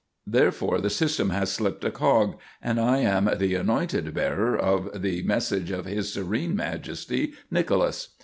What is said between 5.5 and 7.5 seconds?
of His Serene Majesty,